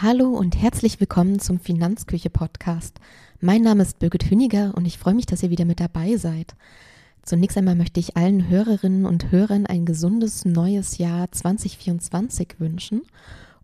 Hallo 0.00 0.28
und 0.28 0.56
herzlich 0.56 1.00
willkommen 1.00 1.40
zum 1.40 1.58
Finanzküche 1.58 2.30
Podcast. 2.30 3.00
Mein 3.40 3.62
Name 3.62 3.82
ist 3.82 3.98
Birgit 3.98 4.30
Hüniger 4.30 4.72
und 4.76 4.86
ich 4.86 4.96
freue 4.96 5.14
mich, 5.14 5.26
dass 5.26 5.42
ihr 5.42 5.50
wieder 5.50 5.64
mit 5.64 5.80
dabei 5.80 6.16
seid. 6.16 6.54
Zunächst 7.24 7.58
einmal 7.58 7.74
möchte 7.74 7.98
ich 7.98 8.16
allen 8.16 8.48
Hörerinnen 8.48 9.06
und 9.06 9.32
Hörern 9.32 9.66
ein 9.66 9.86
gesundes 9.86 10.44
neues 10.44 10.98
Jahr 10.98 11.32
2024 11.32 12.60
wünschen. 12.60 13.02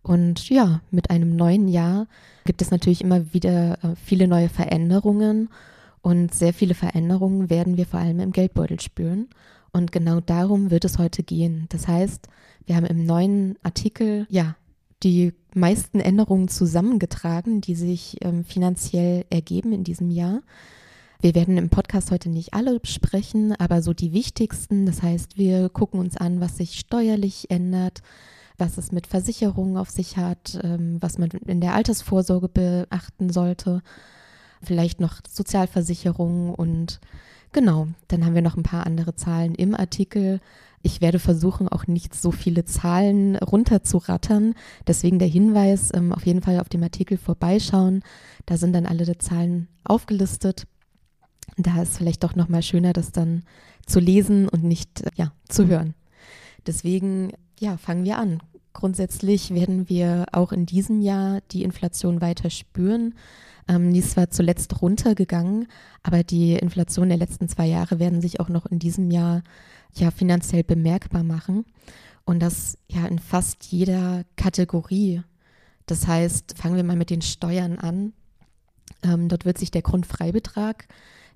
Und 0.01 0.49
ja, 0.49 0.81
mit 0.91 1.09
einem 1.09 1.37
neuen 1.37 1.69
Jahr 1.69 2.05
gibt 2.43 2.61
es 2.61 2.69
natürlich 2.69 2.99
immer 2.99 3.33
wieder 3.33 3.81
äh, 3.81 3.95
viele 3.95 4.27
neue 4.27 4.49
Veränderungen 4.49 5.47
und 6.01 6.33
sehr 6.33 6.53
viele 6.53 6.73
Veränderungen 6.73 7.49
werden 7.49 7.77
wir 7.77 7.85
vor 7.85 8.01
allem 8.01 8.19
im 8.19 8.33
Geldbeutel 8.33 8.81
spüren. 8.81 9.29
Und 9.71 9.93
genau 9.93 10.19
darum 10.19 10.69
wird 10.69 10.83
es 10.83 10.97
heute 10.97 11.23
gehen. 11.23 11.67
Das 11.69 11.87
heißt, 11.87 12.27
wir 12.65 12.75
haben 12.75 12.87
im 12.87 13.05
neuen 13.05 13.55
Artikel 13.63 14.27
ja 14.29 14.57
die 15.01 15.31
meisten 15.55 15.99
Änderungen 15.99 16.47
zusammengetragen, 16.47 17.61
die 17.61 17.75
sich 17.75 18.17
ähm, 18.21 18.43
finanziell 18.43 19.25
ergeben 19.29 19.73
in 19.73 19.83
diesem 19.83 20.11
Jahr. 20.11 20.41
Wir 21.21 21.33
werden 21.33 21.57
im 21.57 21.69
Podcast 21.69 22.11
heute 22.11 22.29
nicht 22.29 22.53
alle 22.53 22.79
besprechen, 22.79 23.53
aber 23.57 23.81
so 23.81 23.93
die 23.93 24.13
wichtigsten. 24.13 24.85
Das 24.85 25.01
heißt, 25.01 25.37
wir 25.37 25.69
gucken 25.69 25.99
uns 25.99 26.17
an, 26.17 26.41
was 26.41 26.57
sich 26.57 26.77
steuerlich 26.77 27.49
ändert, 27.49 28.01
was 28.57 28.77
es 28.77 28.91
mit 28.91 29.07
Versicherungen 29.07 29.77
auf 29.77 29.89
sich 29.89 30.17
hat, 30.17 30.59
ähm, 30.61 30.97
was 31.01 31.17
man 31.17 31.29
in 31.29 31.61
der 31.61 31.73
Altersvorsorge 31.73 32.49
beachten 32.49 33.31
sollte, 33.31 33.81
vielleicht 34.61 34.99
noch 34.99 35.21
Sozialversicherungen 35.29 36.53
und 36.53 36.99
genau, 37.55 37.87
dann 38.09 38.25
haben 38.25 38.35
wir 38.35 38.43
noch 38.43 38.57
ein 38.57 38.63
paar 38.63 38.85
andere 38.85 39.15
Zahlen 39.15 39.55
im 39.55 39.73
Artikel. 39.73 40.41
Ich 40.83 41.01
werde 41.01 41.17
versuchen, 41.17 41.67
auch 41.67 41.87
nicht 41.87 42.13
so 42.13 42.29
viele 42.29 42.65
Zahlen 42.65 43.37
runterzurattern. 43.37 44.53
Deswegen 44.85 45.17
der 45.17 45.29
Hinweis, 45.29 45.89
ähm, 45.95 46.11
auf 46.11 46.25
jeden 46.27 46.43
Fall 46.43 46.59
auf 46.59 46.69
dem 46.69 46.83
Artikel 46.83 47.17
vorbeischauen. 47.17 48.03
Da 48.45 48.57
sind 48.57 48.73
dann 48.73 48.85
alle 48.85 49.17
Zahlen 49.17 49.67
aufgelistet. 49.85 50.67
Da 51.57 51.81
ist 51.81 51.97
vielleicht 51.97 52.23
doch 52.23 52.35
nochmal 52.35 52.61
schöner, 52.61 52.91
das 52.91 53.11
dann 53.11 53.43
zu 53.85 53.99
lesen 53.99 54.49
und 54.49 54.63
nicht 54.63 55.01
äh, 55.01 55.11
ja, 55.15 55.31
zu 55.47 55.65
hören. 55.65 55.95
Deswegen, 56.67 57.31
ja, 57.59 57.77
fangen 57.77 58.03
wir 58.03 58.19
an. 58.19 58.43
Grundsätzlich 58.73 59.53
werden 59.53 59.87
wir 59.87 60.25
auch 60.33 60.51
in 60.51 60.65
diesem 60.65 60.99
Jahr 61.01 61.39
die 61.51 61.63
Inflation 61.63 62.19
weiter 62.19 62.49
spüren. 62.49 63.15
Ähm, 63.67 63.93
die 63.93 63.99
ist 63.99 64.11
zwar 64.11 64.29
zuletzt 64.29 64.81
runtergegangen, 64.81 65.67
aber 66.03 66.23
die 66.23 66.53
Inflation 66.53 67.09
der 67.09 67.17
letzten 67.17 67.47
zwei 67.49 67.65
Jahre 67.65 67.99
werden 67.99 68.21
sich 68.21 68.39
auch 68.39 68.49
noch 68.49 68.65
in 68.65 68.79
diesem 68.79 69.11
Jahr 69.11 69.43
ja 69.93 70.11
finanziell 70.11 70.63
bemerkbar 70.63 71.23
machen. 71.23 71.65
Und 72.25 72.39
das 72.39 72.77
ja 72.87 73.05
in 73.05 73.19
fast 73.19 73.65
jeder 73.65 74.23
Kategorie. 74.35 75.21
Das 75.85 76.07
heißt, 76.07 76.57
fangen 76.57 76.75
wir 76.75 76.83
mal 76.83 76.95
mit 76.95 77.11
den 77.11 77.21
Steuern 77.21 77.77
an. 77.77 78.13
Ähm, 79.03 79.29
dort 79.29 79.45
wird 79.45 79.57
sich 79.57 79.71
der 79.71 79.83
Grundfreibetrag 79.83 80.87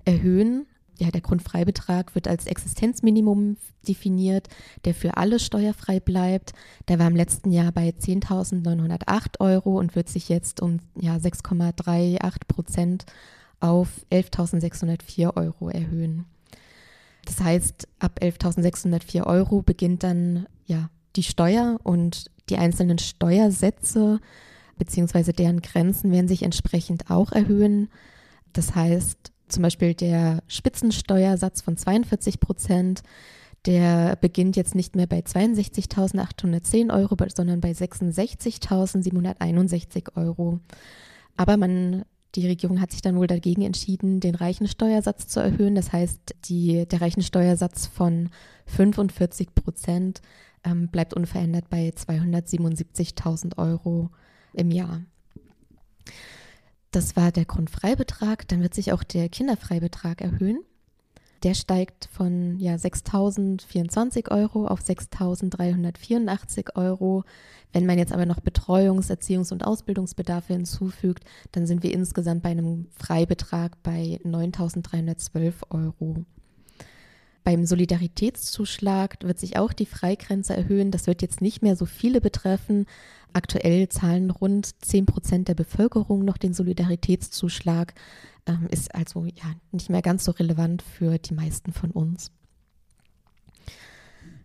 erhöhen. 0.04 0.66
Ja, 1.00 1.10
der 1.10 1.22
Grundfreibetrag 1.22 2.14
wird 2.14 2.28
als 2.28 2.46
Existenzminimum 2.46 3.56
definiert, 3.88 4.48
der 4.84 4.92
für 4.94 5.16
alle 5.16 5.38
steuerfrei 5.38 5.98
bleibt. 5.98 6.52
Der 6.88 6.98
war 6.98 7.06
im 7.06 7.16
letzten 7.16 7.52
Jahr 7.52 7.72
bei 7.72 7.88
10.908 7.88 9.40
Euro 9.40 9.78
und 9.78 9.96
wird 9.96 10.10
sich 10.10 10.28
jetzt 10.28 10.60
um 10.60 10.80
ja, 11.00 11.16
6,38 11.16 12.40
Prozent 12.46 13.06
auf 13.60 13.88
11.604 14.12 15.34
Euro 15.36 15.70
erhöhen. 15.70 16.26
Das 17.24 17.40
heißt, 17.40 17.88
ab 17.98 18.18
11.604 18.20 19.24
Euro 19.24 19.62
beginnt 19.62 20.02
dann 20.02 20.46
ja 20.66 20.90
die 21.16 21.22
Steuer 21.22 21.80
und 21.82 22.30
die 22.50 22.58
einzelnen 22.58 22.98
Steuersätze 22.98 24.20
bzw. 24.76 25.32
deren 25.32 25.62
Grenzen 25.62 26.12
werden 26.12 26.28
sich 26.28 26.42
entsprechend 26.42 27.10
auch 27.10 27.32
erhöhen. 27.32 27.88
Das 28.52 28.74
heißt, 28.74 29.32
zum 29.50 29.62
Beispiel 29.62 29.94
der 29.94 30.42
Spitzensteuersatz 30.48 31.60
von 31.60 31.76
42 31.76 32.40
Prozent, 32.40 33.02
der 33.66 34.16
beginnt 34.16 34.56
jetzt 34.56 34.74
nicht 34.74 34.96
mehr 34.96 35.06
bei 35.06 35.20
62.810 35.20 36.94
Euro, 36.94 37.16
sondern 37.34 37.60
bei 37.60 37.72
66.761 37.72 40.16
Euro. 40.16 40.60
Aber 41.36 41.56
man 41.56 42.04
die 42.36 42.46
Regierung 42.46 42.80
hat 42.80 42.92
sich 42.92 43.02
dann 43.02 43.16
wohl 43.16 43.26
dagegen 43.26 43.62
entschieden, 43.62 44.20
den 44.20 44.36
Reichensteuersatz 44.36 45.26
zu 45.26 45.40
erhöhen. 45.40 45.74
Das 45.74 45.92
heißt, 45.92 46.36
die, 46.44 46.86
der 46.86 47.00
Reichensteuersatz 47.00 47.86
von 47.86 48.30
45 48.66 49.54
Prozent 49.54 50.20
ähm, 50.62 50.88
bleibt 50.88 51.14
unverändert 51.14 51.68
bei 51.70 51.88
277.000 51.88 53.58
Euro 53.58 54.10
im 54.52 54.70
Jahr. 54.70 55.02
Das 56.90 57.14
war 57.16 57.30
der 57.30 57.44
Grundfreibetrag. 57.44 58.48
Dann 58.48 58.62
wird 58.62 58.74
sich 58.74 58.92
auch 58.92 59.02
der 59.02 59.28
Kinderfreibetrag 59.28 60.20
erhöhen. 60.20 60.60
Der 61.42 61.54
steigt 61.54 62.08
von 62.12 62.58
ja, 62.58 62.74
6.024 62.74 64.30
Euro 64.30 64.66
auf 64.66 64.80
6.384 64.80 66.76
Euro. 66.76 67.24
Wenn 67.72 67.86
man 67.86 67.96
jetzt 67.96 68.12
aber 68.12 68.26
noch 68.26 68.40
Betreuungs-, 68.40 69.10
Erziehungs- 69.10 69.52
und 69.52 69.64
Ausbildungsbedarfe 69.64 70.52
hinzufügt, 70.52 71.24
dann 71.52 71.66
sind 71.66 71.82
wir 71.82 71.94
insgesamt 71.94 72.42
bei 72.42 72.50
einem 72.50 72.88
Freibetrag 72.90 73.82
bei 73.82 74.20
9.312 74.24 75.70
Euro. 75.70 76.26
Beim 77.50 77.66
Solidaritätszuschlag 77.66 79.16
wird 79.24 79.40
sich 79.40 79.56
auch 79.56 79.72
die 79.72 79.84
Freigrenze 79.84 80.56
erhöhen. 80.56 80.92
Das 80.92 81.08
wird 81.08 81.20
jetzt 81.20 81.40
nicht 81.40 81.62
mehr 81.62 81.74
so 81.74 81.84
viele 81.84 82.20
betreffen. 82.20 82.86
Aktuell 83.32 83.88
zahlen 83.88 84.30
rund 84.30 84.80
10 84.84 85.04
Prozent 85.04 85.48
der 85.48 85.54
Bevölkerung 85.54 86.24
noch 86.24 86.36
den 86.36 86.54
Solidaritätszuschlag 86.54 87.94
ähm, 88.46 88.68
ist 88.70 88.94
also 88.94 89.24
ja 89.24 89.52
nicht 89.72 89.90
mehr 89.90 90.00
ganz 90.00 90.26
so 90.26 90.30
relevant 90.30 90.82
für 90.82 91.18
die 91.18 91.34
meisten 91.34 91.72
von 91.72 91.90
uns. 91.90 92.30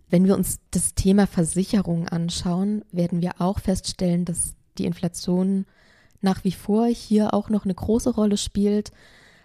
Wenn 0.10 0.26
wir 0.26 0.36
uns 0.36 0.58
das 0.72 0.96
Thema 0.96 1.28
Versicherung 1.28 2.08
anschauen, 2.08 2.84
werden 2.92 3.22
wir 3.22 3.40
auch 3.40 3.60
feststellen, 3.60 4.26
dass 4.26 4.56
die 4.80 4.86
Inflation 4.86 5.68
nach 6.22 6.44
wie 6.44 6.54
vor 6.54 6.88
hier 6.88 7.36
auch 7.36 7.50
noch 7.52 7.66
eine 7.66 7.76
große 7.76 8.16
Rolle 8.16 8.38
spielt. 8.38 8.90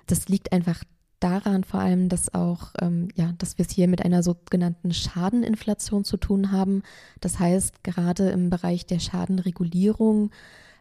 Das 0.07 0.29
liegt 0.29 0.51
einfach 0.51 0.83
daran 1.21 1.65
vor 1.65 1.81
allem, 1.81 2.09
dass 2.09 2.35
auch, 2.35 2.73
ähm, 2.81 3.09
ja, 3.15 3.33
dass 3.39 3.59
wir 3.59 3.67
es 3.67 3.73
hier 3.73 3.89
mit 3.89 4.05
einer 4.05 4.23
sogenannten 4.23 4.93
Schadeninflation 4.93 6.05
zu 6.05 6.17
tun 6.17 6.51
haben. 6.51 6.83
Das 7.21 7.39
heißt, 7.39 7.85
gerade 7.85 8.31
im 8.31 8.51
Bereich 8.51 8.87
der 8.87 8.99
Schadenregulierung 8.99 10.31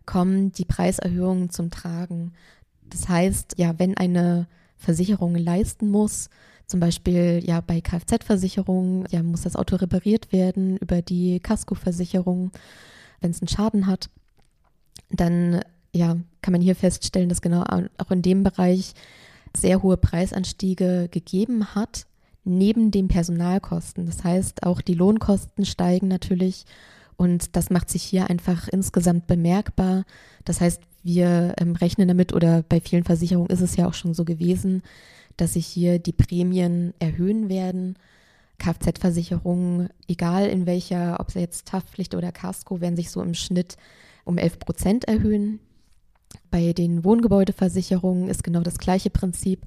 kommen 0.05 0.51
die 0.51 0.65
Preiserhöhungen 0.65 1.49
zum 1.49 1.69
Tragen. 1.69 2.33
Das 2.89 3.07
heißt, 3.07 3.55
ja, 3.57 3.77
wenn 3.77 3.95
eine 3.95 4.47
Versicherung 4.77 5.35
leisten 5.35 5.89
muss, 5.89 6.29
zum 6.65 6.79
Beispiel 6.79 7.41
ja 7.43 7.61
bei 7.61 7.81
Kfz-Versicherungen, 7.81 9.05
ja, 9.09 9.21
muss 9.23 9.41
das 9.41 9.55
Auto 9.55 9.75
repariert 9.75 10.31
werden 10.31 10.77
über 10.77 11.01
die 11.01 11.39
Kaskoversicherung, 11.39 12.51
wenn 13.21 13.31
es 13.31 13.41
einen 13.41 13.49
Schaden 13.49 13.87
hat, 13.87 14.09
dann 15.09 15.61
ja, 15.93 16.17
kann 16.41 16.51
man 16.51 16.61
hier 16.61 16.75
feststellen, 16.75 17.29
dass 17.29 17.41
genau 17.41 17.63
auch 17.97 18.11
in 18.11 18.21
dem 18.21 18.43
Bereich 18.43 18.93
sehr 19.55 19.83
hohe 19.83 19.97
Preisanstiege 19.97 21.07
gegeben 21.11 21.75
hat, 21.75 22.05
neben 22.43 22.91
den 22.91 23.07
Personalkosten. 23.07 24.05
Das 24.05 24.23
heißt, 24.23 24.63
auch 24.63 24.81
die 24.81 24.93
Lohnkosten 24.93 25.65
steigen 25.65 26.07
natürlich 26.07 26.65
und 27.17 27.55
das 27.57 27.69
macht 27.69 27.89
sich 27.89 28.03
hier 28.03 28.29
einfach 28.29 28.69
insgesamt 28.69 29.27
bemerkbar. 29.27 30.05
Das 30.45 30.61
heißt, 30.61 30.81
wir 31.03 31.53
ähm, 31.59 31.75
rechnen 31.75 32.07
damit 32.07 32.33
oder 32.33 32.63
bei 32.63 32.79
vielen 32.79 33.03
Versicherungen 33.03 33.49
ist 33.49 33.61
es 33.61 33.75
ja 33.75 33.87
auch 33.87 33.93
schon 33.93 34.13
so 34.13 34.23
gewesen, 34.25 34.83
dass 35.35 35.53
sich 35.53 35.65
hier 35.65 35.99
die 35.99 36.13
Prämien 36.13 36.93
erhöhen 36.99 37.49
werden. 37.49 37.97
Kfz-Versicherungen, 38.57 39.89
egal 40.07 40.47
in 40.47 40.65
welcher, 40.65 41.19
ob 41.19 41.29
es 41.29 41.33
jetzt 41.35 41.71
Haftpflicht 41.71 42.15
oder 42.15 42.31
Casco, 42.31 42.81
werden 42.81 42.95
sich 42.95 43.11
so 43.11 43.21
im 43.21 43.33
Schnitt 43.33 43.77
um 44.25 44.37
11 44.37 44.59
Prozent 44.59 45.05
erhöhen. 45.05 45.59
Bei 46.51 46.73
den 46.73 47.03
Wohngebäudeversicherungen 47.03 48.29
ist 48.29 48.43
genau 48.43 48.61
das 48.61 48.77
gleiche 48.77 49.09
Prinzip. 49.09 49.65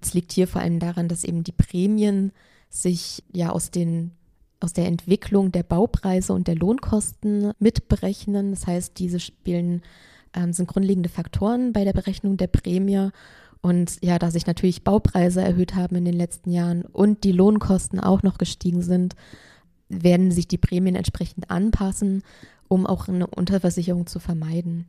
Es 0.00 0.14
liegt 0.14 0.32
hier 0.32 0.48
vor 0.48 0.60
allem 0.60 0.78
daran, 0.78 1.08
dass 1.08 1.24
eben 1.24 1.44
die 1.44 1.52
Prämien 1.52 2.32
sich 2.70 3.22
ja 3.32 3.50
aus 3.50 3.70
den 3.70 4.12
aus 4.60 4.72
der 4.72 4.86
Entwicklung 4.86 5.50
der 5.50 5.64
Baupreise 5.64 6.32
und 6.32 6.46
der 6.46 6.54
Lohnkosten 6.54 7.52
mitberechnen. 7.58 8.52
Das 8.52 8.66
heißt, 8.66 8.98
diese 8.98 9.18
spielen 9.18 9.82
ähm, 10.34 10.52
sind 10.52 10.68
grundlegende 10.68 11.08
Faktoren 11.08 11.72
bei 11.72 11.84
der 11.84 11.92
Berechnung 11.92 12.36
der 12.36 12.46
Prämie. 12.46 13.10
Und 13.60 13.98
ja, 14.02 14.18
da 14.18 14.30
sich 14.30 14.46
natürlich 14.46 14.84
Baupreise 14.84 15.40
erhöht 15.40 15.74
haben 15.74 15.96
in 15.96 16.04
den 16.04 16.14
letzten 16.14 16.50
Jahren 16.50 16.82
und 16.82 17.24
die 17.24 17.32
Lohnkosten 17.32 18.00
auch 18.00 18.22
noch 18.22 18.38
gestiegen 18.38 18.82
sind, 18.82 19.14
werden 19.88 20.30
sich 20.32 20.48
die 20.48 20.58
Prämien 20.58 20.96
entsprechend 20.96 21.50
anpassen, 21.50 22.22
um 22.68 22.86
auch 22.86 23.08
eine 23.08 23.26
Unterversicherung 23.26 24.06
zu 24.06 24.18
vermeiden. 24.18 24.86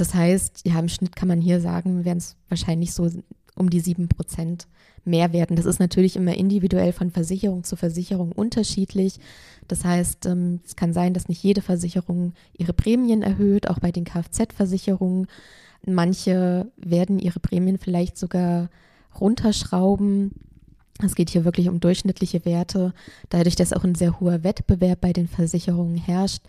Das 0.00 0.14
heißt, 0.14 0.62
ja, 0.66 0.78
im 0.78 0.88
Schnitt 0.88 1.14
kann 1.14 1.28
man 1.28 1.42
hier 1.42 1.60
sagen, 1.60 2.06
werden 2.06 2.18
es 2.18 2.34
wahrscheinlich 2.48 2.94
so 2.94 3.10
um 3.54 3.68
die 3.68 3.80
sieben 3.80 4.08
Prozent 4.08 4.66
mehr 5.04 5.34
werden. 5.34 5.56
Das 5.56 5.66
ist 5.66 5.78
natürlich 5.78 6.16
immer 6.16 6.34
individuell 6.34 6.94
von 6.94 7.10
Versicherung 7.10 7.64
zu 7.64 7.76
Versicherung 7.76 8.32
unterschiedlich. 8.32 9.20
Das 9.68 9.84
heißt, 9.84 10.24
ähm, 10.24 10.60
es 10.64 10.74
kann 10.74 10.94
sein, 10.94 11.12
dass 11.12 11.28
nicht 11.28 11.42
jede 11.42 11.60
Versicherung 11.60 12.32
ihre 12.56 12.72
Prämien 12.72 13.22
erhöht, 13.22 13.68
auch 13.68 13.78
bei 13.78 13.92
den 13.92 14.04
Kfz-Versicherungen. 14.04 15.26
Manche 15.84 16.70
werden 16.78 17.18
ihre 17.18 17.40
Prämien 17.40 17.76
vielleicht 17.76 18.16
sogar 18.16 18.70
runterschrauben. 19.20 20.32
Es 21.04 21.14
geht 21.14 21.28
hier 21.28 21.44
wirklich 21.44 21.68
um 21.68 21.80
durchschnittliche 21.80 22.46
Werte. 22.46 22.94
Dadurch, 23.28 23.56
dass 23.56 23.74
auch 23.74 23.84
ein 23.84 23.94
sehr 23.94 24.18
hoher 24.18 24.44
Wettbewerb 24.44 25.02
bei 25.02 25.12
den 25.12 25.28
Versicherungen 25.28 25.96
herrscht, 25.96 26.42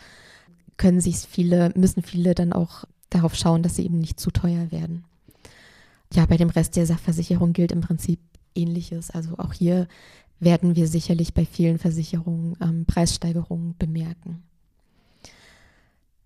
können 0.77 1.01
sich 1.01 1.17
viele, 1.17 1.73
müssen 1.75 2.01
viele 2.01 2.33
dann 2.33 2.53
auch 2.53 2.85
darauf 3.11 3.35
schauen, 3.35 3.61
dass 3.61 3.75
sie 3.75 3.85
eben 3.85 3.99
nicht 3.99 4.19
zu 4.19 4.31
teuer 4.31 4.71
werden. 4.71 5.05
Ja, 6.13 6.25
bei 6.25 6.37
dem 6.37 6.49
Rest 6.49 6.75
der 6.75 6.85
Sachversicherung 6.85 7.53
gilt 7.53 7.71
im 7.71 7.81
Prinzip 7.81 8.19
Ähnliches. 8.55 9.11
Also 9.11 9.37
auch 9.37 9.53
hier 9.53 9.87
werden 10.39 10.75
wir 10.75 10.87
sicherlich 10.87 11.33
bei 11.33 11.45
vielen 11.45 11.77
Versicherungen 11.77 12.57
ähm, 12.61 12.85
Preissteigerungen 12.85 13.75
bemerken. 13.77 14.43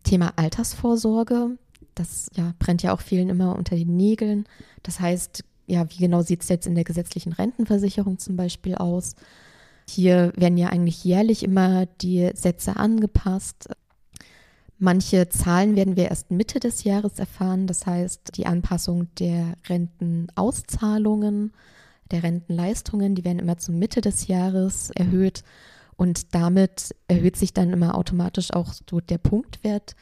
Thema 0.04 0.34
Altersvorsorge, 0.38 1.58
das 1.96 2.30
ja, 2.36 2.54
brennt 2.60 2.84
ja 2.84 2.94
auch 2.94 3.02
vielen 3.02 3.30
immer 3.30 3.56
unter 3.56 3.76
den 3.76 3.96
Nägeln. 3.96 4.46
Das 4.84 5.00
heißt, 5.00 5.44
ja, 5.68 5.90
wie 5.92 5.98
genau 5.98 6.22
sieht 6.22 6.44
es 6.44 6.50
jetzt 6.50 6.68
in 6.68 6.76
der 6.76 6.84
gesetzlichen 6.84 7.34
Rentenversicherung 7.34 8.20
zum 8.20 8.36
Beispiel 8.36 8.76
aus? 8.76 9.16
Hier 9.88 10.32
werden 10.36 10.58
ja 10.58 10.70
eigentlich 10.70 11.04
jährlich 11.04 11.44
immer 11.44 11.86
die 11.86 12.32
Sätze 12.34 12.76
angepasst. 12.76 13.70
Manche 14.78 15.30
Zahlen 15.30 15.76
werden 15.76 15.96
wir 15.96 16.10
erst 16.10 16.32
Mitte 16.32 16.60
des 16.60 16.84
Jahres 16.84 17.18
erfahren, 17.18 17.66
das 17.66 17.86
heißt 17.86 18.36
die 18.36 18.46
Anpassung 18.46 19.08
der 19.16 19.56
Rentenauszahlungen, 19.70 21.54
der 22.12 22.24
Rentenleistungen, 22.24 23.16
die 23.16 23.24
werden 23.24 23.40
immer 23.40 23.58
zur 23.58 23.74
Mitte 23.74 24.02
des 24.02 24.28
Jahres 24.28 24.92
erhöht 24.92 25.44
und 25.96 26.36
damit 26.36 26.94
erhöht 27.08 27.38
sich 27.38 27.54
dann 27.54 27.72
immer 27.72 27.96
automatisch 27.96 28.52
auch 28.52 28.74
so 28.90 29.00
der 29.00 29.18
Punktwert, 29.18 29.96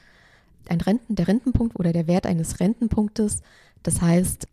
ein 0.68 0.82
Renten, 0.82 1.16
der 1.16 1.28
Rentenpunkt 1.28 1.80
oder 1.80 1.94
der 1.94 2.08
Wert 2.08 2.26
eines 2.26 2.60
Rentenpunktes. 2.60 3.42
Das 3.84 4.02
heißt, 4.02 4.48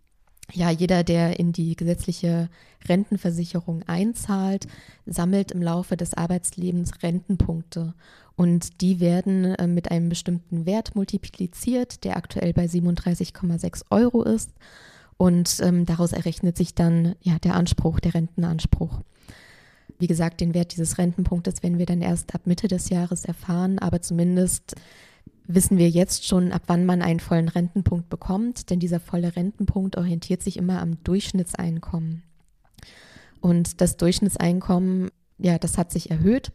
ja, 0.52 0.70
jeder, 0.70 1.04
der 1.04 1.38
in 1.38 1.52
die 1.52 1.76
gesetzliche 1.76 2.48
Rentenversicherung 2.88 3.84
einzahlt, 3.84 4.66
sammelt 5.06 5.52
im 5.52 5.62
Laufe 5.62 5.96
des 5.96 6.14
Arbeitslebens 6.14 7.02
Rentenpunkte. 7.02 7.94
Und 8.40 8.80
die 8.80 9.00
werden 9.00 9.54
äh, 9.56 9.66
mit 9.66 9.90
einem 9.90 10.08
bestimmten 10.08 10.64
Wert 10.64 10.96
multipliziert, 10.96 12.04
der 12.04 12.16
aktuell 12.16 12.54
bei 12.54 12.64
37,6 12.64 13.84
Euro 13.90 14.22
ist. 14.22 14.50
Und 15.18 15.60
ähm, 15.62 15.84
daraus 15.84 16.12
errechnet 16.12 16.56
sich 16.56 16.74
dann 16.74 17.16
ja 17.20 17.38
der 17.38 17.54
Anspruch, 17.54 18.00
der 18.00 18.14
Rentenanspruch. 18.14 19.02
Wie 19.98 20.06
gesagt, 20.06 20.40
den 20.40 20.54
Wert 20.54 20.72
dieses 20.72 20.96
Rentenpunktes 20.96 21.62
werden 21.62 21.76
wir 21.76 21.84
dann 21.84 22.00
erst 22.00 22.34
ab 22.34 22.46
Mitte 22.46 22.66
des 22.66 22.88
Jahres 22.88 23.26
erfahren, 23.26 23.78
aber 23.78 24.00
zumindest 24.00 24.74
wissen 25.46 25.76
wir 25.76 25.90
jetzt 25.90 26.26
schon, 26.26 26.50
ab 26.50 26.62
wann 26.66 26.86
man 26.86 27.02
einen 27.02 27.20
vollen 27.20 27.48
Rentenpunkt 27.48 28.08
bekommt, 28.08 28.70
denn 28.70 28.80
dieser 28.80 29.00
volle 29.00 29.36
Rentenpunkt 29.36 29.98
orientiert 29.98 30.42
sich 30.42 30.56
immer 30.56 30.80
am 30.80 30.96
Durchschnittseinkommen. 31.04 32.22
Und 33.42 33.82
das 33.82 33.98
Durchschnittseinkommen, 33.98 35.10
ja, 35.36 35.58
das 35.58 35.76
hat 35.76 35.92
sich 35.92 36.10
erhöht 36.10 36.52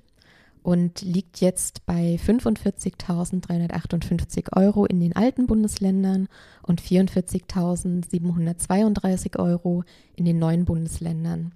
und 0.65 1.01
liegt 1.03 1.39
jetzt 1.41 1.85
bei 1.85 2.17
45.358 2.25 4.57
Euro 4.57 4.85
in 4.85 4.99
den 4.99 5.15
alten 5.15 5.45
Bundesländern 5.45 6.27
und 6.63 6.81
44.732 6.81 9.37
Euro 9.37 9.83
in 10.15 10.25
den 10.25 10.39
neuen 10.39 10.65
Bundesländern. 10.65 11.51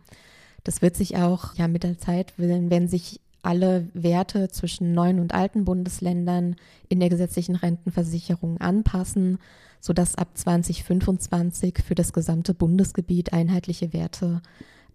Das 0.63 0.83
wird 0.83 0.95
sich 0.95 1.17
auch, 1.17 1.56
ja, 1.56 1.67
mit 1.67 1.81
der 1.81 1.97
Zeit, 1.97 2.35
wenn, 2.38 2.69
wenn 2.69 2.88
sich 2.88 3.19
alle 3.41 3.88
Werte 3.95 4.50
zwischen 4.50 4.94
neuen 4.94 5.19
und 5.19 5.33
alten 5.33 5.65
Bundesländern 5.65 6.56
in 6.88 7.00
der 7.00 7.09
gesetzlichen 7.09 7.56
Rentenversicherung 7.56 8.61
anpassen, 8.61 9.39
sodass 9.79 10.17
ab 10.17 10.38
2025 10.38 11.79
für 11.83 11.95
das 11.95 12.13
gesamte 12.13 12.53
Bundesgebiet 12.53 13.33
einheitliche 13.33 13.91
Werte 13.91 14.44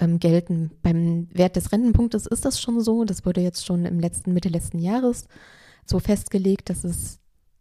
ähm, 0.00 0.18
gelten. 0.18 0.70
Beim 0.82 1.28
Wert 1.32 1.56
des 1.56 1.72
Rentenpunktes 1.72 2.26
ist 2.26 2.44
das 2.44 2.60
schon 2.60 2.80
so. 2.80 3.04
Das 3.04 3.24
wurde 3.24 3.40
jetzt 3.40 3.64
schon 3.64 3.84
im 3.84 4.00
letzten, 4.00 4.32
Mitte 4.32 4.48
letzten 4.48 4.78
Jahres 4.78 5.26
so 5.86 5.98
festgelegt, 5.98 6.70
dass 6.70 6.84
es 6.84 7.20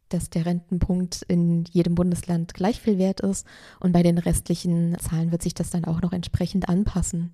dass 0.10 0.30
der 0.30 0.46
Rentenpunkt 0.46 1.24
in 1.28 1.66
jedem 1.72 1.96
Bundesland 1.96 2.54
gleich 2.54 2.80
viel 2.80 3.00
wert 3.00 3.22
ist 3.22 3.48
und 3.80 3.94
bei 3.94 4.04
den 4.04 4.20
restlichen 4.20 4.96
Zahlen 5.00 5.32
wird 5.32 5.42
sich 5.42 5.56
das 5.56 5.72
dann 5.72 5.86
auch 5.86 6.02
noch 6.02 6.14
entsprechend 6.14 6.70
anpassen. 6.70 7.34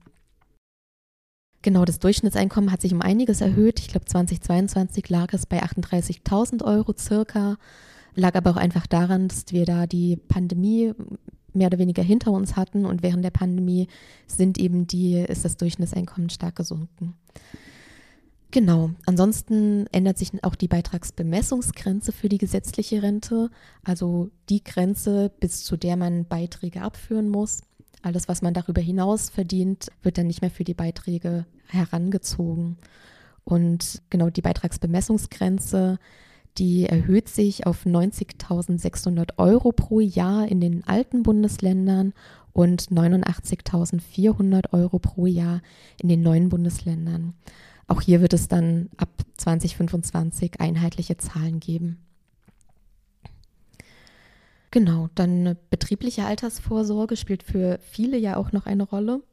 Genau, 1.62 1.84
das 1.84 2.00
Durchschnittseinkommen 2.00 2.72
hat 2.72 2.82
sich 2.82 2.94
um 2.94 3.02
einiges 3.02 3.42
erhöht. 3.42 3.82
Ich 3.82 3.90
glaube, 3.90 4.06
2022 4.06 5.10
lag 5.10 5.34
es 5.34 5.46
bei 5.46 5.62
38.000 5.62 6.64
Euro 6.64 6.94
circa. 6.98 7.58
Lag 8.16 8.36
aber 8.36 8.52
auch 8.52 8.56
einfach 8.56 8.88
daran, 8.88 9.28
dass 9.28 9.46
wir 9.52 9.66
da 9.66 9.86
die 9.86 10.16
Pandemie 10.16 10.94
mehr 11.54 11.68
oder 11.68 11.80
weniger 11.80 12.04
hinter 12.04 12.32
uns 12.32 12.56
hatten 12.56 12.86
und 12.86 13.04
während 13.04 13.24
der 13.24 13.32
Pandemie 13.32 13.88
sind 14.28 14.58
eben 14.58 14.88
die, 14.88 15.16
ist 15.16 15.46
das 15.46 15.58
Durchschnittseinkommen 15.58 16.30
stark 16.30 16.56
gesunken. 16.56 17.16
Genau. 18.52 18.92
Ansonsten 19.06 19.86
ändert 19.92 20.18
sich 20.18 20.44
auch 20.44 20.56
die 20.56 20.68
Beitragsbemessungsgrenze 20.68 22.12
für 22.12 22.30
die 22.30 22.40
gesetzliche 22.40 23.04
Rente, 23.04 23.52
also 23.84 24.32
die 24.50 24.64
Grenze, 24.64 25.32
bis 25.40 25.64
zu 25.64 25.78
der 25.78 25.98
man 25.98 26.26
Beiträge 26.26 26.82
abführen 26.82 27.30
muss. 27.30 27.62
Alles, 28.02 28.28
was 28.28 28.42
man 28.42 28.54
darüber 28.54 28.82
hinaus 28.82 29.30
verdient, 29.30 29.90
wird 30.02 30.18
dann 30.18 30.28
nicht 30.28 30.42
mehr 30.42 30.50
für 30.50 30.64
die 30.64 30.74
Beiträge 30.74 31.46
herangezogen. 31.68 32.78
Und 33.44 34.02
genau 34.10 34.30
die 34.30 34.42
Beitragsbemessungsgrenze, 34.42 36.00
die 36.58 36.86
erhöht 36.86 37.30
sich 37.30 37.66
auf 37.66 37.86
90.600 37.86 39.38
Euro 39.38 39.72
pro 39.72 40.00
Jahr 40.00 40.48
in 40.48 40.60
den 40.60 40.86
alten 40.86 41.24
Bundesländern 41.24 42.14
und 42.54 42.90
89.400 42.90 44.74
Euro 44.74 45.00
pro 45.00 45.26
Jahr 45.26 45.62
in 46.02 46.10
den 46.10 46.22
neuen 46.22 46.50
Bundesländern. 46.50 47.34
Auch 47.88 48.02
hier 48.02 48.22
wird 48.22 48.34
es 48.34 48.48
dann 48.48 48.90
ab 48.98 49.10
2025 49.38 50.60
einheitliche 50.60 51.18
Zahlen 51.18 51.60
geben. 51.60 51.98
Genau, 54.72 55.10
dann 55.16 55.58
betriebliche 55.72 56.26
Altersvorsorge 56.26 57.16
spielt 57.16 57.42
für 57.42 57.80
viele 57.82 58.18
ja 58.18 58.38
auch 58.38 58.52
noch 58.52 58.68
eine 58.68 58.84
Rolle. 58.84 59.24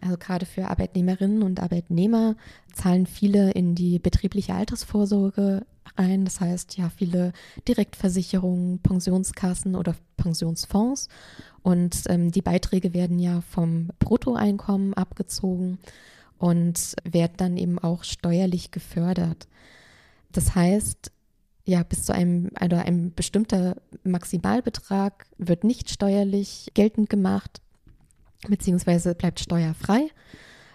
Also 0.00 0.16
gerade 0.18 0.46
für 0.46 0.68
Arbeitnehmerinnen 0.68 1.42
und 1.42 1.60
Arbeitnehmer 1.60 2.36
zahlen 2.72 3.06
viele 3.06 3.50
in 3.52 3.74
die 3.74 3.98
betriebliche 3.98 4.54
Altersvorsorge 4.54 5.66
ein. 5.96 6.24
Das 6.24 6.40
heißt, 6.40 6.76
ja, 6.76 6.90
viele 6.90 7.32
Direktversicherungen, 7.66 8.78
Pensionskassen 8.80 9.74
oder 9.76 9.94
Pensionsfonds. 10.16 11.08
Und 11.62 12.04
ähm, 12.08 12.30
die 12.30 12.42
Beiträge 12.42 12.94
werden 12.94 13.18
ja 13.18 13.40
vom 13.40 13.88
Bruttoeinkommen 13.98 14.94
abgezogen 14.94 15.78
und 16.38 16.94
werden 17.04 17.34
dann 17.36 17.56
eben 17.56 17.78
auch 17.78 18.04
steuerlich 18.04 18.70
gefördert. 18.70 19.48
Das 20.32 20.54
heißt, 20.54 21.10
ja, 21.64 21.82
bis 21.82 22.04
zu 22.04 22.12
einem, 22.12 22.50
also 22.54 22.76
ein 22.76 23.14
bestimmter 23.14 23.76
Maximalbetrag 24.02 25.26
wird 25.38 25.64
nicht 25.64 25.90
steuerlich 25.90 26.70
geltend 26.74 27.08
gemacht, 27.08 27.62
beziehungsweise 28.48 29.14
bleibt 29.14 29.40
steuerfrei. 29.40 30.08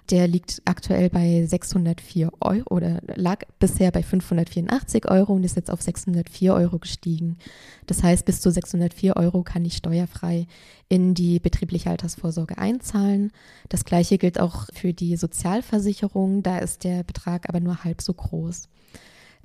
Der 0.10 0.28
liegt 0.28 0.62
aktuell 0.66 1.10
bei 1.10 1.46
604 1.46 2.32
Euro 2.40 2.64
oder 2.70 3.00
lag 3.16 3.44
bisher 3.60 3.92
bei 3.92 4.02
584 4.02 5.08
Euro 5.08 5.34
und 5.34 5.44
ist 5.44 5.56
jetzt 5.56 5.70
auf 5.70 5.82
604 5.84 6.54
Euro 6.54 6.80
gestiegen. 6.80 7.38
Das 7.86 8.02
heißt, 8.02 8.26
bis 8.26 8.42
zu 8.42 8.50
604 8.50 9.16
Euro 9.16 9.44
kann 9.44 9.66
ich 9.66 9.78
steuerfrei 9.78 10.48
in 10.88 11.14
die 11.14 11.40
betriebliche 11.40 11.92
Altersvorsorge 11.92 12.58
einzahlen. 12.58 13.32
Das 13.70 13.86
gleiche 13.86 14.18
gilt 14.18 14.40
auch 14.40 14.66
für 14.74 14.94
die 14.94 15.16
Sozialversicherung. 15.16 16.42
Da 16.42 16.58
ist 16.58 16.84
der 16.84 17.04
Betrag 17.04 17.48
aber 17.48 17.60
nur 17.60 17.84
halb 17.84 18.02
so 18.02 18.14
groß. 18.14 18.68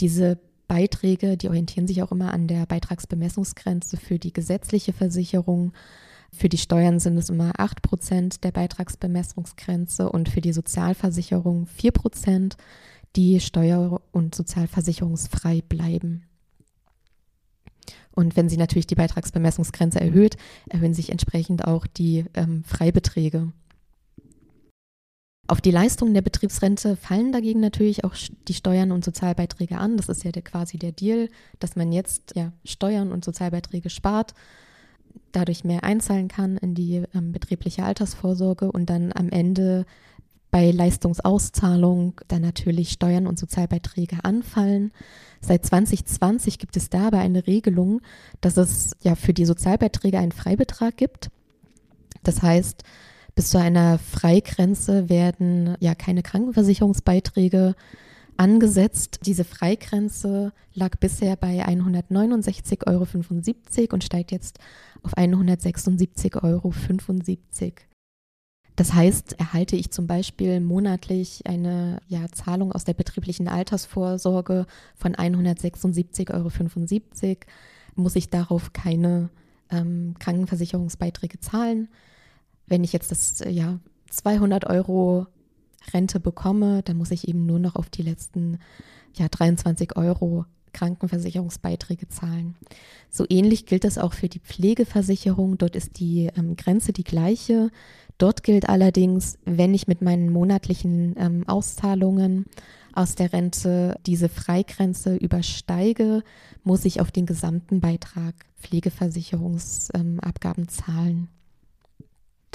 Diese 0.01 0.39
Beiträge, 0.67 1.37
die 1.37 1.49
orientieren 1.49 1.87
sich 1.87 2.03
auch 2.03 2.11
immer 2.11 2.33
an 2.33 2.49
der 2.49 2.65
Beitragsbemessungsgrenze 2.65 3.99
für 3.99 4.19
die 4.19 4.33
gesetzliche 4.33 4.95
Versicherung. 4.95 5.73
Für 6.37 6.49
die 6.49 6.59
Steuern 6.59 6.99
sind 6.99 7.17
es 7.17 7.31
immer 7.31 7.53
8 7.59 7.81
Prozent 7.81 8.45
der 8.45 8.51
Beitragsbemessungsgrenze 8.51 10.11
und 10.11 10.29
für 10.29 10.41
die 10.41 10.53
Sozialversicherung 10.53 11.67
4 11.67 11.93
Prozent, 11.93 12.57
die 13.15 13.39
steuer- 13.39 14.01
und 14.11 14.35
sozialversicherungsfrei 14.35 15.63
bleiben. 15.69 16.25
Und 18.11 18.37
wenn 18.37 18.49
sie 18.49 18.57
natürlich 18.57 18.87
die 18.87 18.97
Beitragsbemessungsgrenze 18.97 20.01
erhöht, 20.01 20.37
erhöhen 20.69 20.95
sich 20.95 21.11
entsprechend 21.11 21.65
auch 21.65 21.87
die 21.87 22.25
ähm, 22.35 22.65
Freibeträge. 22.65 23.53
Auf 25.47 25.61
die 25.61 25.71
Leistungen 25.71 26.15
der 26.15 26.23
Betriebsrente 26.23 26.97
fallen 26.97 27.31
dagegen 27.31 27.61
natürlich 27.61 28.03
auch 28.03 28.15
die 28.49 28.55
Steuern 28.55 28.93
und 28.93 29.05
Sozialbeiträge 29.05 29.79
an. 29.79 29.97
Das 29.97 30.09
ist 30.09 30.25
ja 30.25 30.33
der, 30.33 30.43
quasi 30.43 30.79
der 30.79 30.93
Deal, 30.93 31.29
dass 31.61 31.77
man 31.77 31.93
jetzt 31.93 32.35
ja 32.35 32.53
Steuern 32.65 33.13
und 33.13 33.25
Sozialbeiträge 33.25 33.91
spart, 33.91 34.35
dadurch 35.35 35.65
mehr 35.65 35.85
einzahlen 35.85 36.29
kann 36.29 36.57
in 36.57 36.75
die 36.75 37.03
ähm, 37.15 37.33
betriebliche 37.33 37.85
Altersvorsorge 37.85 38.71
und 38.71 38.91
dann 38.91 39.13
am 39.15 39.29
Ende 39.31 39.87
bei 40.51 40.71
Leistungsauszahlung 40.71 42.21
dann 42.29 42.43
natürlich 42.43 42.91
Steuern 42.91 43.27
und 43.27 43.41
Sozialbeiträge 43.41 44.19
anfallen. 44.23 44.93
Seit 45.41 45.67
2020 45.67 46.59
gibt 46.59 46.77
es 46.77 46.91
dabei 46.91 47.19
eine 47.19 47.47
Regelung, 47.49 48.01
dass 48.41 48.57
es 48.57 48.93
ja 49.03 49.17
für 49.17 49.35
die 49.35 49.47
Sozialbeiträge 49.47 50.19
einen 50.19 50.31
Freibetrag 50.31 50.97
gibt. 50.97 51.31
Das 52.23 52.41
heißt, 52.41 52.85
bis 53.35 53.51
zu 53.51 53.59
einer 53.59 53.99
Freigrenze 53.99 55.09
werden 55.09 55.77
ja 55.81 55.97
keine 55.97 56.23
Krankenversicherungsbeiträge 56.23 57.75
angesetzt. 58.37 59.21
Diese 59.27 59.45
Freigrenze 59.45 60.53
lag 60.75 60.97
bisher 60.99 61.37
bei 61.37 61.65
169,75 61.67 62.87
Euro 62.87 63.07
und 63.95 64.05
steigt 64.05 64.33
jetzt 64.33 64.59
auf 65.03 65.17
176,75 65.17 66.43
Euro. 66.43 66.73
Das 68.77 68.93
heißt, 68.93 69.39
erhalte 69.39 69.77
ich 69.77 69.93
zum 69.93 70.09
Beispiel 70.09 70.59
monatlich 70.61 71.47
eine 71.47 72.01
ja, 72.09 72.27
Zahlung 72.33 72.73
aus 72.73 72.85
der 72.85 72.95
betrieblichen 72.95 73.47
Altersvorsorge 73.47 74.67
von 74.97 75.15
176,75 75.15 76.33
Euro, 76.35 76.51
muss 77.95 78.17
ich 78.17 78.31
darauf 78.31 78.73
keine 78.73 79.31
ähm, 79.71 80.17
Krankenversicherungsbeiträge 80.19 81.39
zahlen. 81.39 81.89
Wenn 82.67 82.83
ich 82.83 82.93
jetzt 82.93 83.13
das 83.13 83.45
ja 83.47 83.79
200 84.11 84.67
Euro 84.67 85.29
Rente 85.93 86.21
bekomme, 86.21 86.83
dann 86.83 86.97
muss 86.97 87.11
ich 87.11 87.29
eben 87.29 87.47
nur 87.47 87.59
noch 87.59 87.77
auf 87.77 87.91
die 87.91 88.03
letzten 88.03 88.59
ja, 89.15 89.29
23 89.29 89.97
Euro 89.97 90.47
Krankenversicherungsbeiträge 90.75 92.09
zahlen. 92.09 92.57
So 93.09 93.25
ähnlich 93.29 93.65
gilt 93.65 93.85
das 93.85 93.97
auch 93.97 94.13
für 94.13 94.29
die 94.29 94.41
Pflegeversicherung. 94.41 95.57
Dort 95.57 95.77
ist 95.77 95.99
die 96.01 96.29
ähm, 96.37 96.57
Grenze 96.57 96.93
die 96.93 97.05
gleiche. 97.05 97.71
Dort 98.19 98.43
gilt 98.43 98.69
allerdings, 98.69 99.39
wenn 99.45 99.73
ich 99.73 99.87
mit 99.87 100.03
meinen 100.03 100.31
monatlichen 100.31 101.15
ähm, 101.17 101.49
Auszahlungen 101.49 102.45
aus 102.93 103.15
der 103.15 103.33
Rente 103.33 103.97
diese 104.07 104.29
Freigrenze 104.29 105.17
übersteige, 105.17 106.23
muss 106.63 106.85
ich 106.85 107.01
auf 107.01 107.11
den 107.11 107.27
gesamten 107.27 107.81
Beitrag 107.81 108.35
Pflegeversicherungsabgaben 108.61 110.65
ähm, 110.65 110.69
zahlen. 110.69 111.29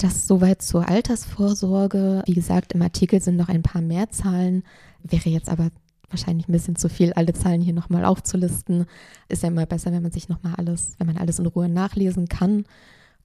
Das 0.00 0.26
soweit 0.26 0.62
zur 0.62 0.88
Altersvorsorge. 0.88 2.22
Wie 2.26 2.34
gesagt, 2.34 2.72
im 2.72 2.82
Artikel 2.82 3.20
sind 3.20 3.36
noch 3.36 3.48
ein 3.48 3.62
paar 3.62 3.82
mehr 3.82 4.10
Zahlen. 4.10 4.64
Wäre 5.02 5.28
jetzt 5.28 5.48
aber 5.48 5.70
wahrscheinlich 6.08 6.48
ein 6.48 6.52
bisschen 6.52 6.76
zu 6.76 6.88
viel, 6.88 7.12
alle 7.12 7.32
Zahlen 7.32 7.60
hier 7.60 7.74
nochmal 7.74 8.04
aufzulisten. 8.04 8.86
Ist 9.28 9.42
ja 9.42 9.48
immer 9.48 9.66
besser, 9.66 9.92
wenn 9.92 10.02
man 10.02 10.10
sich 10.10 10.28
nochmal 10.28 10.54
alles, 10.56 10.94
wenn 10.98 11.06
man 11.06 11.18
alles 11.18 11.38
in 11.38 11.46
Ruhe 11.46 11.68
nachlesen 11.68 12.28
kann 12.28 12.64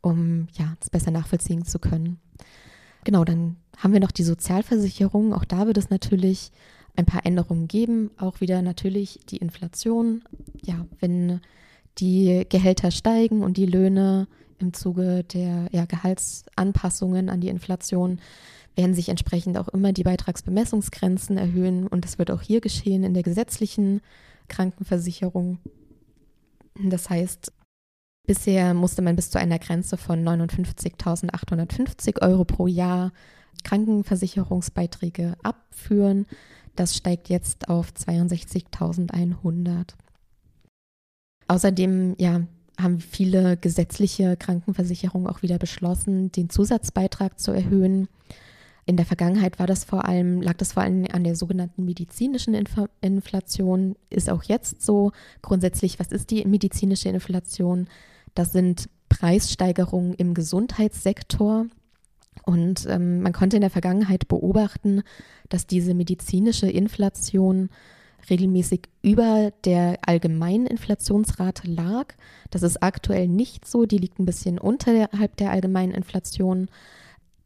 um 0.05 0.48
ja, 0.53 0.75
es 0.79 0.89
besser 0.89 1.12
nachvollziehen 1.12 1.65
zu 1.65 1.79
können. 1.79 2.20
Genau, 3.03 3.25
dann 3.25 3.58
haben 3.77 3.91
wir 3.91 4.00
noch 4.00 4.12
die 4.12 4.24
Sozialversicherung. 4.24 5.34
Auch 5.34 5.46
da 5.46 5.65
wird 5.65 5.77
es 5.77 5.89
natürlich 5.89 6.51
ein 6.96 7.05
paar 7.05 7.25
Änderungen 7.25 7.67
geben. 7.67 8.12
Auch 8.17 8.39
wieder 8.39 8.62
natürlich 8.62 9.20
die 9.29 9.38
Inflation. 9.38 10.24
Ja, 10.63 10.86
wenn 11.00 11.41
die 11.98 12.46
Gehälter 12.48 12.91
steigen 12.91 13.41
und 13.41 13.58
die 13.58 13.65
Löhne 13.65 14.27
im 14.60 14.74
Zuge 14.74 15.24
der 15.24 15.68
ja, 15.72 15.86
Gehaltsanpassungen 15.86 17.30
an 17.30 17.42
die 17.42 17.50
Inflation 17.50 18.20
werden 18.76 18.94
sich 18.94 19.10
entsprechend 19.10 19.58
auch 19.58 19.70
immer 19.70 19.94
die 19.94 20.04
Beitragsbemessungsgrenzen 20.04 21.38
erhöhen. 21.38 21.88
Und 21.88 22.04
das 22.04 22.18
wird 22.18 22.32
auch 22.32 22.42
hier 22.42 22.62
geschehen 22.62 23.04
in 23.04 23.14
der 23.14 23.24
gesetzlichen 23.24 24.02
Krankenversicherung. 24.48 25.60
Das 26.76 27.10
heißt, 27.10 27.54
Bisher 28.26 28.74
musste 28.74 29.04
man 29.04 29.16
bis 29.16 29.30
zu 29.30 29.40
einer 29.40 29.60
Grenze 29.60 29.96
von 29.98 30.24
59.850 30.24 32.24
Euro 32.24 32.44
pro 32.44 32.66
Jahr 32.68 33.12
Krankenversicherungsbeiträge 33.64 35.36
abführen. 35.44 36.26
Das 36.76 36.96
steigt 36.96 37.30
jetzt 37.30 37.70
auf 37.70 37.92
62.100. 37.92 39.94
Außerdem 41.48 42.16
ja, 42.18 42.42
haben 42.79 43.00
viele 43.00 43.58
gesetzliche 43.58 44.36
Krankenversicherungen 44.38 45.27
auch 45.27 45.41
wieder 45.41 45.58
beschlossen, 45.58 46.32
den 46.32 46.50
Zusatzbeitrag 46.50 47.39
zu 47.39 47.51
erhöhen. 47.51 48.08
In 48.86 48.98
der 48.98 49.05
Vergangenheit 49.05 49.58
war 49.58 49.65
das 49.65 49.84
vor 49.84 50.05
allem, 50.05 50.41
lag 50.41 50.55
das 50.58 50.74
vor 50.74 50.84
allem 50.84 51.05
an 51.12 51.24
der 51.24 51.36
sogenannten 51.36 51.86
medizinischen 51.86 52.53
Inf 52.53 52.75
Inflation, 53.01 53.96
ist 54.10 54.29
auch 54.29 54.44
jetzt 54.44 54.82
so. 54.84 55.12
Grundsätzlich, 55.41 56.00
was 56.00 56.12
ist 56.12 56.29
die 56.29 56.46
medizinische 56.46 57.10
Inflation? 57.10 57.88
Das 58.36 58.51
sind 58.51 58.89
Preissteigerungen 59.10 60.13
im 60.13 60.34
Gesundheitssektor. 60.34 61.65
Und 62.44 62.86
ähm, 62.88 63.22
man 63.22 63.34
konnte 63.34 63.58
in 63.58 63.62
der 63.62 63.70
Vergangenheit 63.72 64.27
beobachten, 64.27 65.01
dass 65.50 65.65
diese 65.65 65.94
medizinische 65.94 66.70
Inflation 66.70 67.70
regelmäßig 68.29 68.89
über 69.01 69.51
der 69.65 70.00
allgemeinen 70.05 70.65
Inflationsrate 70.65 71.70
lag. 71.70 72.13
Das 72.51 72.63
ist 72.63 72.82
aktuell 72.82 73.27
nicht 73.27 73.67
so, 73.67 73.86
die 73.86 73.98
liegt 73.98 74.20
ein 74.20 74.25
bisschen 74.25 74.60
unterhalb 74.60 75.36
der 75.38 75.51
allgemeinen 75.51 75.94
Inflation, 75.94 76.70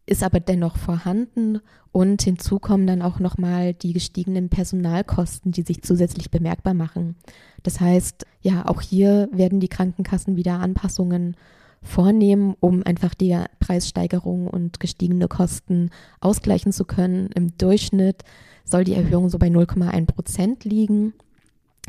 ist 0.05 0.23
aber 0.23 0.39
dennoch 0.39 0.77
vorhanden 0.77 1.59
und 1.91 2.21
hinzu 2.21 2.59
kommen 2.59 2.87
dann 2.87 3.01
auch 3.01 3.19
nochmal 3.19 3.73
die 3.73 3.93
gestiegenen 3.93 4.49
Personalkosten, 4.49 5.51
die 5.51 5.61
sich 5.61 5.83
zusätzlich 5.83 6.31
bemerkbar 6.31 6.73
machen. 6.73 7.15
Das 7.63 7.79
heißt, 7.79 8.25
ja, 8.41 8.67
auch 8.67 8.81
hier 8.81 9.29
werden 9.31 9.59
die 9.59 9.67
Krankenkassen 9.67 10.35
wieder 10.35 10.59
Anpassungen 10.59 11.35
vornehmen, 11.81 12.55
um 12.59 12.83
einfach 12.83 13.13
die 13.13 13.37
Preissteigerung 13.59 14.47
und 14.47 14.79
gestiegene 14.79 15.27
Kosten 15.27 15.91
ausgleichen 16.19 16.71
zu 16.71 16.85
können. 16.85 17.29
Im 17.33 17.57
Durchschnitt 17.57 18.23
soll 18.65 18.83
die 18.83 18.93
Erhöhung 18.93 19.29
so 19.29 19.37
bei 19.39 19.47
0,1 19.47 20.05
Prozent 20.05 20.63
liegen. 20.65 21.13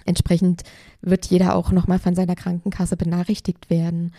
Entsprechend 0.07 0.63
wird 1.03 1.27
jeder 1.27 1.55
auch 1.55 1.73
nochmal 1.73 1.99
von 1.99 2.15
seiner 2.15 2.37
Krankenkasse 2.37 2.97
benachrichtigt 2.97 3.71
werden. 3.71 4.13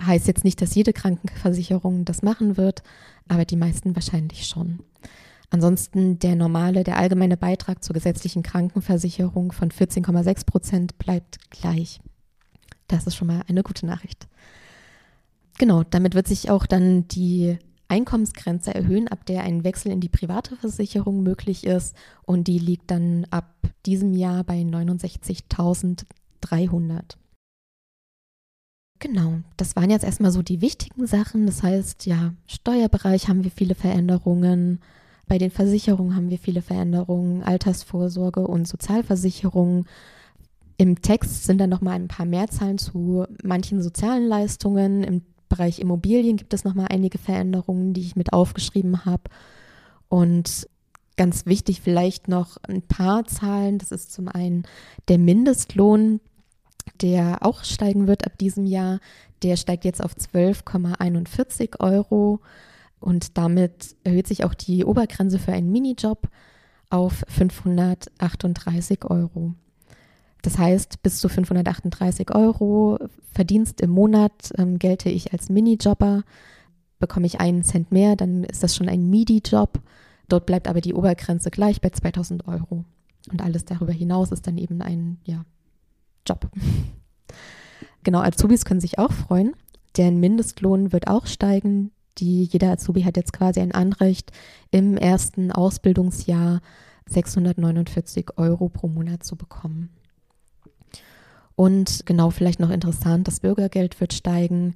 Heißt 0.00 0.26
jetzt 0.26 0.44
nicht, 0.44 0.60
dass 0.60 0.74
jede 0.74 0.92
Krankenversicherung 0.92 2.04
das 2.04 2.22
machen 2.22 2.56
wird, 2.56 2.82
aber 3.28 3.44
die 3.44 3.56
meisten 3.56 3.94
wahrscheinlich 3.94 4.46
schon. 4.46 4.80
Ansonsten 5.50 6.18
der 6.18 6.34
normale, 6.34 6.82
der 6.82 6.98
allgemeine 6.98 7.36
Beitrag 7.36 7.84
zur 7.84 7.94
gesetzlichen 7.94 8.42
Krankenversicherung 8.42 9.52
von 9.52 9.70
14,6 9.70 10.46
Prozent 10.46 10.98
bleibt 10.98 11.38
gleich. 11.50 12.00
Das 12.88 13.06
ist 13.06 13.14
schon 13.14 13.28
mal 13.28 13.42
eine 13.48 13.62
gute 13.62 13.86
Nachricht. 13.86 14.26
Genau, 15.58 15.82
damit 15.84 16.14
wird 16.14 16.26
sich 16.26 16.50
auch 16.50 16.66
dann 16.66 17.06
die 17.08 17.58
Einkommensgrenze 17.88 18.74
erhöhen, 18.74 19.08
ab 19.08 19.26
der 19.26 19.42
ein 19.42 19.62
Wechsel 19.62 19.92
in 19.92 20.00
die 20.00 20.08
private 20.08 20.56
Versicherung 20.56 21.22
möglich 21.22 21.64
ist. 21.64 21.94
Und 22.24 22.48
die 22.48 22.58
liegt 22.58 22.90
dann 22.90 23.26
ab 23.30 23.54
diesem 23.86 24.14
Jahr 24.14 24.42
bei 24.42 24.62
69.300. 24.62 27.16
Genau, 28.98 29.40
das 29.56 29.76
waren 29.76 29.90
jetzt 29.90 30.04
erstmal 30.04 30.32
so 30.32 30.42
die 30.42 30.60
wichtigen 30.60 31.06
Sachen. 31.06 31.46
Das 31.46 31.62
heißt, 31.62 32.06
ja, 32.06 32.34
Steuerbereich 32.46 33.28
haben 33.28 33.44
wir 33.44 33.50
viele 33.50 33.74
Veränderungen. 33.74 34.80
Bei 35.26 35.38
den 35.38 35.50
Versicherungen 35.50 36.16
haben 36.16 36.30
wir 36.30 36.38
viele 36.38 36.62
Veränderungen, 36.62 37.42
Altersvorsorge 37.42 38.46
und 38.46 38.66
Sozialversicherung. 38.66 39.84
Im 40.78 41.02
Text 41.02 41.44
sind 41.44 41.58
dann 41.58 41.70
nochmal 41.70 41.94
ein 41.94 42.08
paar 42.08 42.26
Mehrzahlen 42.26 42.78
zu 42.78 43.26
manchen 43.42 43.82
sozialen 43.82 44.26
Leistungen. 44.26 45.04
Im 45.04 45.22
Bereich 45.54 45.78
Immobilien 45.78 46.36
gibt 46.36 46.52
es 46.54 46.64
nochmal 46.64 46.88
einige 46.90 47.18
Veränderungen, 47.18 47.92
die 47.94 48.00
ich 48.00 48.16
mit 48.16 48.32
aufgeschrieben 48.32 49.04
habe. 49.04 49.24
Und 50.08 50.68
ganz 51.16 51.46
wichtig 51.46 51.80
vielleicht 51.80 52.28
noch 52.28 52.56
ein 52.68 52.82
paar 52.82 53.24
Zahlen. 53.24 53.78
Das 53.78 53.92
ist 53.92 54.12
zum 54.12 54.28
einen 54.28 54.64
der 55.08 55.18
Mindestlohn 55.18 56.20
der 57.00 57.38
auch 57.40 57.64
steigen 57.64 58.06
wird 58.06 58.26
ab 58.26 58.38
diesem 58.38 58.66
Jahr. 58.66 59.00
Der 59.42 59.56
steigt 59.56 59.84
jetzt 59.84 60.02
auf 60.02 60.12
12,41 60.14 61.80
Euro 61.80 62.40
und 63.00 63.36
damit 63.36 63.96
erhöht 64.04 64.26
sich 64.26 64.44
auch 64.44 64.54
die 64.54 64.84
Obergrenze 64.84 65.38
für 65.38 65.52
einen 65.52 65.72
Minijob 65.72 66.28
auf 66.90 67.24
538 67.28 69.04
Euro. 69.06 69.54
Das 70.44 70.58
heißt, 70.58 71.02
bis 71.02 71.20
zu 71.20 71.30
538 71.30 72.34
Euro 72.34 72.98
Verdienst 73.32 73.80
im 73.80 73.90
Monat 73.90 74.52
ähm, 74.58 74.78
gelte 74.78 75.08
ich 75.08 75.32
als 75.32 75.48
Minijobber. 75.48 76.22
Bekomme 76.98 77.26
ich 77.26 77.40
einen 77.40 77.64
Cent 77.64 77.90
mehr, 77.90 78.14
dann 78.14 78.44
ist 78.44 78.62
das 78.62 78.76
schon 78.76 78.90
ein 78.90 79.08
Midi-Job. 79.08 79.80
Dort 80.28 80.44
bleibt 80.44 80.68
aber 80.68 80.82
die 80.82 80.92
Obergrenze 80.92 81.50
gleich 81.50 81.80
bei 81.80 81.88
2000 81.88 82.46
Euro. 82.46 82.84
Und 83.32 83.42
alles 83.42 83.64
darüber 83.64 83.92
hinaus 83.92 84.32
ist 84.32 84.46
dann 84.46 84.58
eben 84.58 84.82
ein 84.82 85.18
ja, 85.24 85.44
Job. 86.26 86.50
Genau, 88.02 88.20
Azubis 88.20 88.66
können 88.66 88.82
sich 88.82 88.98
auch 88.98 89.12
freuen. 89.12 89.54
Deren 89.96 90.20
Mindestlohn 90.20 90.92
wird 90.92 91.08
auch 91.08 91.24
steigen. 91.24 91.90
Die, 92.18 92.44
jeder 92.44 92.70
Azubi 92.70 93.04
hat 93.04 93.16
jetzt 93.16 93.32
quasi 93.32 93.60
ein 93.60 93.72
Anrecht, 93.72 94.30
im 94.70 94.98
ersten 94.98 95.50
Ausbildungsjahr 95.50 96.60
649 97.08 98.36
Euro 98.36 98.68
pro 98.68 98.88
Monat 98.88 99.24
zu 99.24 99.36
bekommen. 99.36 99.88
Und 101.56 102.04
genau 102.06 102.30
vielleicht 102.30 102.60
noch 102.60 102.70
interessant, 102.70 103.28
das 103.28 103.40
Bürgergeld 103.40 104.00
wird 104.00 104.12
steigen. 104.12 104.74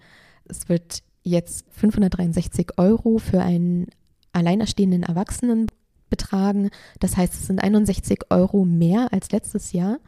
Es 0.49 0.69
wird 0.69 1.03
jetzt 1.23 1.65
563 1.71 2.79
Euro 2.79 3.19
für 3.19 3.41
einen 3.41 3.87
alleinerstehenden 4.33 5.03
Erwachsenen 5.03 5.67
betragen. 6.09 6.71
Das 7.01 7.17
heißt, 7.17 7.35
es 7.35 7.47
sind 7.47 7.63
61 7.63 8.21
Euro 8.31 8.65
mehr 8.65 9.13
als 9.13 9.31
letztes 9.33 9.73
Jahr. 9.73 9.99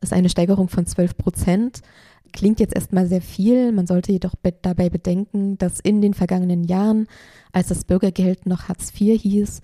Das 0.00 0.10
ist 0.10 0.16
eine 0.16 0.28
Steigerung 0.28 0.68
von 0.68 0.86
12 0.86 1.16
Prozent. 1.16 1.80
Klingt 2.32 2.60
jetzt 2.60 2.74
erstmal 2.74 3.06
sehr 3.06 3.20
viel. 3.20 3.72
Man 3.72 3.86
sollte 3.86 4.12
jedoch 4.12 4.36
be 4.36 4.54
dabei 4.62 4.88
bedenken, 4.88 5.58
dass 5.58 5.80
in 5.80 6.00
den 6.00 6.14
vergangenen 6.14 6.64
Jahren, 6.64 7.08
als 7.52 7.68
das 7.68 7.84
Bürgergeld 7.84 8.46
noch 8.46 8.68
Hartz 8.68 8.92
IV 8.98 9.20
hieß, 9.20 9.60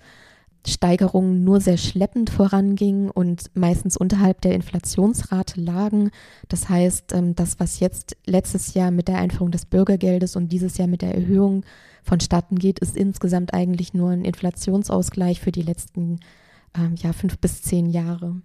Steigerungen 0.67 1.43
nur 1.43 1.61
sehr 1.61 1.77
schleppend 1.77 2.29
vorangingen 2.29 3.09
und 3.09 3.49
meistens 3.55 3.95
unterhalb 3.95 4.41
der 4.41 4.53
Inflationsrate 4.53 5.61
lagen. 5.61 6.11
Das 6.49 6.67
heißt, 6.67 7.13
ähm, 7.13 7.35
das, 7.35 7.59
was 7.59 7.79
jetzt 7.79 8.17
letztes 8.25 8.73
Jahr 8.73 8.91
mit 8.91 9.07
der 9.07 9.17
Einführung 9.17 9.51
des 9.51 9.65
Bürgergeldes 9.65 10.35
und 10.35 10.49
dieses 10.51 10.77
Jahr 10.77 10.87
mit 10.87 11.01
der 11.01 11.15
Erhöhung 11.15 11.63
vonstatten 12.03 12.59
geht, 12.59 12.79
ist 12.79 12.97
insgesamt 12.97 13.53
eigentlich 13.53 13.93
nur 13.93 14.11
ein 14.11 14.25
Inflationsausgleich 14.25 15.39
für 15.39 15.51
die 15.51 15.61
letzten 15.61 16.19
ähm, 16.77 16.95
ja, 16.97 17.13
fünf 17.13 17.37
bis 17.39 17.61
zehn 17.61 17.89
Jahre. 17.89 18.41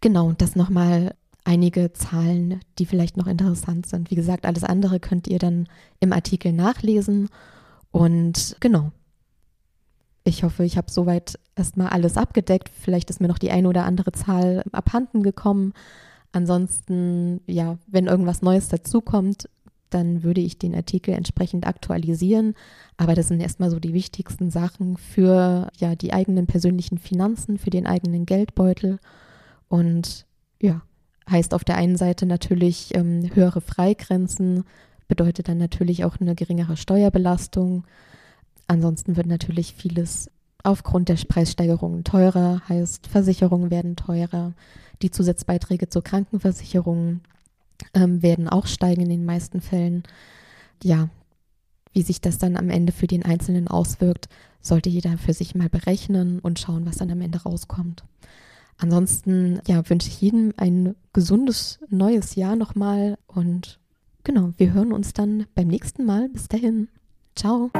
Genau, 0.00 0.26
und 0.28 0.40
das 0.40 0.54
nochmal 0.54 1.14
einige 1.44 1.92
Zahlen, 1.92 2.60
die 2.78 2.86
vielleicht 2.86 3.16
noch 3.16 3.26
interessant 3.26 3.86
sind. 3.86 4.10
Wie 4.10 4.16
gesagt, 4.16 4.46
alles 4.46 4.64
andere 4.64 5.00
könnt 5.00 5.26
ihr 5.26 5.38
dann 5.38 5.68
im 6.00 6.12
Artikel 6.12 6.52
nachlesen. 6.52 7.28
Und 7.92 8.56
genau, 8.60 8.92
ich 10.26 10.42
hoffe, 10.42 10.64
ich 10.64 10.76
habe 10.76 10.90
soweit 10.90 11.38
erstmal 11.54 11.88
alles 11.88 12.16
abgedeckt. 12.16 12.68
Vielleicht 12.68 13.10
ist 13.10 13.20
mir 13.20 13.28
noch 13.28 13.38
die 13.38 13.52
eine 13.52 13.68
oder 13.68 13.84
andere 13.84 14.10
Zahl 14.10 14.64
abhanden 14.72 15.22
gekommen. 15.22 15.72
Ansonsten, 16.32 17.40
ja, 17.46 17.78
wenn 17.86 18.06
irgendwas 18.06 18.42
Neues 18.42 18.68
dazukommt, 18.68 19.48
dann 19.90 20.24
würde 20.24 20.40
ich 20.40 20.58
den 20.58 20.74
Artikel 20.74 21.14
entsprechend 21.14 21.64
aktualisieren. 21.64 22.54
Aber 22.96 23.14
das 23.14 23.28
sind 23.28 23.40
erstmal 23.40 23.70
so 23.70 23.78
die 23.78 23.94
wichtigsten 23.94 24.50
Sachen 24.50 24.96
für 24.96 25.68
ja 25.78 25.94
die 25.94 26.12
eigenen 26.12 26.48
persönlichen 26.48 26.98
Finanzen, 26.98 27.56
für 27.56 27.70
den 27.70 27.86
eigenen 27.86 28.26
Geldbeutel. 28.26 28.98
Und 29.68 30.26
ja, 30.60 30.82
heißt 31.30 31.54
auf 31.54 31.62
der 31.62 31.76
einen 31.76 31.96
Seite 31.96 32.26
natürlich 32.26 32.96
ähm, 32.96 33.30
höhere 33.32 33.60
Freigrenzen, 33.60 34.64
bedeutet 35.06 35.48
dann 35.48 35.58
natürlich 35.58 36.04
auch 36.04 36.20
eine 36.20 36.34
geringere 36.34 36.76
Steuerbelastung. 36.76 37.84
Ansonsten 38.66 39.16
wird 39.16 39.26
natürlich 39.26 39.74
vieles 39.74 40.30
aufgrund 40.62 41.08
der 41.08 41.14
Preissteigerungen 41.14 42.02
teurer, 42.02 42.62
heißt 42.68 43.06
Versicherungen 43.06 43.70
werden 43.70 43.96
teurer, 43.96 44.52
die 45.02 45.10
Zusatzbeiträge 45.10 45.88
zur 45.88 46.02
Krankenversicherung 46.02 47.20
ähm, 47.94 48.22
werden 48.22 48.48
auch 48.48 48.66
steigen 48.66 49.02
in 49.02 49.08
den 49.08 49.24
meisten 49.24 49.60
Fällen. 49.60 50.02
Ja, 50.82 51.08
wie 51.92 52.02
sich 52.02 52.20
das 52.20 52.38
dann 52.38 52.56
am 52.56 52.68
Ende 52.68 52.92
für 52.92 53.06
den 53.06 53.24
Einzelnen 53.24 53.68
auswirkt, 53.68 54.28
sollte 54.60 54.88
jeder 54.88 55.16
für 55.18 55.32
sich 55.32 55.54
mal 55.54 55.68
berechnen 55.68 56.40
und 56.40 56.58
schauen, 56.58 56.84
was 56.84 56.96
dann 56.96 57.10
am 57.10 57.20
Ende 57.20 57.42
rauskommt. 57.42 58.04
Ansonsten 58.78 59.60
ja, 59.66 59.88
wünsche 59.88 60.08
ich 60.08 60.20
jedem 60.20 60.52
ein 60.56 60.94
gesundes 61.12 61.78
neues 61.88 62.34
Jahr 62.34 62.56
nochmal 62.56 63.16
und 63.26 63.78
genau, 64.24 64.52
wir 64.58 64.74
hören 64.74 64.92
uns 64.92 65.12
dann 65.12 65.46
beim 65.54 65.68
nächsten 65.68 66.04
Mal. 66.04 66.28
Bis 66.28 66.48
dahin. 66.48 66.88
Ciao. 67.34 67.70